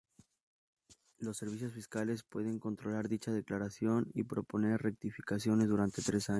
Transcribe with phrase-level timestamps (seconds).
[1.19, 6.29] Los servicios fiscales pueden controlar dicha declaración y proponer rectificaciones durante tres años.